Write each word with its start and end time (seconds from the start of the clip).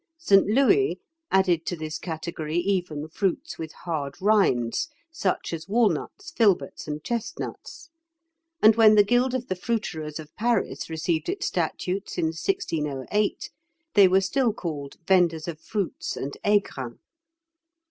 St. 0.17 0.47
Louis 0.47 0.97
added 1.29 1.63
to 1.67 1.75
this 1.75 1.99
category 1.99 2.57
even 2.57 3.07
fruits 3.07 3.59
with 3.59 3.71
hard 3.85 4.19
rinds, 4.19 4.89
such 5.11 5.53
as 5.53 5.67
walnuts, 5.67 6.31
filberts, 6.31 6.87
and 6.87 7.03
chestnuts; 7.03 7.91
and 8.63 8.75
when 8.75 8.95
the 8.95 9.03
guild 9.03 9.35
of 9.35 9.47
the 9.47 9.55
fruiterers 9.55 10.17
of 10.19 10.35
Paris 10.35 10.89
received 10.89 11.29
its 11.29 11.45
statutes 11.45 12.17
in 12.17 12.25
1608, 12.29 13.51
they 13.93 14.07
were 14.07 14.21
still 14.21 14.53
called 14.53 14.95
"vendors 15.07 15.47
of 15.47 15.59
fruits 15.61 16.17
and 16.17 16.35
aigrun." 16.43 16.97